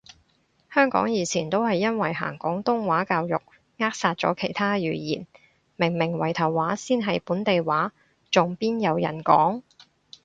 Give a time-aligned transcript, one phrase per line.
[0.73, 3.39] 香港以前都係因為行廣東話教育
[3.77, 5.27] 扼殺咗其他語言，
[5.75, 7.93] 明明圍頭話先係本地話，
[8.31, 9.61] 仲邊有人講？